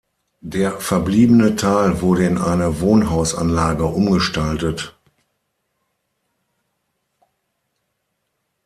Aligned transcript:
Der 0.49 0.79
verbliebene 0.79 1.55
Teil 1.57 2.01
wurde 2.01 2.25
in 2.25 2.39
eine 2.39 2.79
Wohnhausanlage 2.81 3.85
umgestaltet. 3.85 4.95